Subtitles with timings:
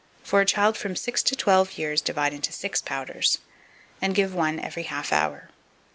[0.23, 3.37] For a child from six to twelve years, divide into 6 powders,
[4.01, 5.49] and give one every half hour.